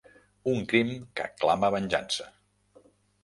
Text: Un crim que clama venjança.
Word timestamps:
Un 0.51 0.63
crim 0.71 0.89
que 1.19 1.27
clama 1.43 1.71
venjança. 1.77 2.27